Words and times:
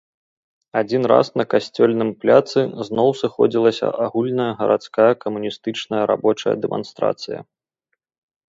Адзін 0.79 1.03
раз 1.11 1.27
на 1.41 1.43
касцельным 1.53 2.09
пляцы 2.23 2.59
зноў 2.87 3.09
сыходзілася 3.21 3.87
агульная 4.07 4.49
гарадская 4.63 5.09
камуністычная 5.25 6.03
рабочая 6.15 6.55
дэманстрацыя. 6.65 7.39